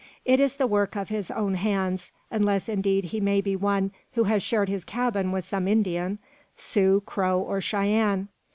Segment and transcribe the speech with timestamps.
[0.25, 4.23] It is the work of his own hands, unless indeed he may be one who
[4.23, 6.17] has shared his cabin with some Indian
[6.55, 8.27] Sioux, Crow, or Cheyenne.